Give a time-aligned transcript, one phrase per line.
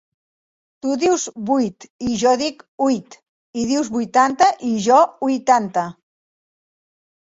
[0.85, 3.21] Tu dius 'vuit' i jo dic 'huit';
[3.65, 5.91] i dius 'vuitanta' i jo, 'huitanta'.